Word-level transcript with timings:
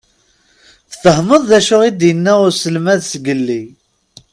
Tfehmeḍ 0.91 1.41
d 1.49 1.51
acu 1.57 1.77
i 1.87 1.91
d-inna 1.91 2.33
uselmad 2.47 3.01
zgelli? 3.11 3.61